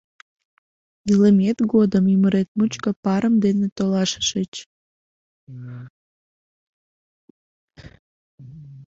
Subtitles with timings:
[1.11, 4.53] Илымет годым ӱмырет мучко парым дене толашышыч.